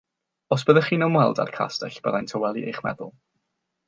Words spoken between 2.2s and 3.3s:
tawelu eich meddwl.